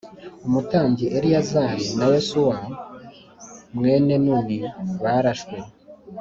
[0.47, 2.57] umutambyi Eleyazari na Yosuwa
[3.75, 4.57] mwene Nuni
[5.01, 5.55] barashwe